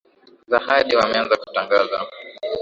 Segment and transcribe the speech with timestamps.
[0.47, 2.05] za hadi wameanza kutangaza